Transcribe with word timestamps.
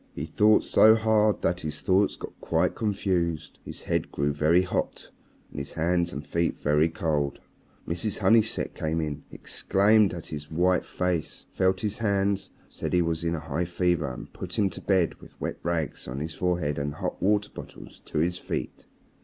He 0.15 0.25
thought 0.25 0.63
so 0.63 0.95
hard 0.95 1.43
that 1.43 1.59
his 1.59 1.81
thoughts 1.81 2.15
got 2.15 2.33
quite 2.41 2.73
confused. 2.73 3.59
His 3.63 3.83
head 3.83 4.11
grew 4.11 4.33
very 4.33 4.63
hot, 4.63 5.11
and 5.51 5.59
his 5.59 5.73
hands 5.73 6.11
and 6.11 6.25
feet 6.25 6.57
very 6.57 6.89
cold. 6.89 7.37
Mrs. 7.87 8.17
Honeysett 8.17 8.73
came 8.73 8.99
in, 8.99 9.21
exclaimed 9.31 10.15
at 10.15 10.25
his 10.33 10.49
white 10.49 10.85
face, 10.85 11.45
felt 11.51 11.81
his 11.81 11.99
hands, 11.99 12.49
said 12.67 12.93
he 12.93 13.03
was 13.03 13.23
in 13.23 13.35
a 13.35 13.39
high 13.41 13.65
fever, 13.65 14.11
and 14.11 14.33
put 14.33 14.57
him 14.57 14.71
to 14.71 14.81
bed 14.81 15.13
with 15.21 15.39
wet 15.39 15.59
rags 15.61 16.07
on 16.07 16.17
his 16.19 16.33
forehead 16.33 16.79
and 16.79 16.95
hot 16.95 17.21
water 17.21 17.51
bottles 17.53 18.01
to 18.05 18.17
his 18.17 18.39
feet. 18.39 18.87